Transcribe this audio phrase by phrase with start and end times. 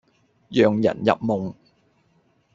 [0.49, 1.53] 讓人入夢